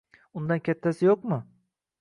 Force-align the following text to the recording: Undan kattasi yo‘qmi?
Undan 0.39 0.63
kattasi 0.69 1.09
yo‘qmi? 1.11 1.43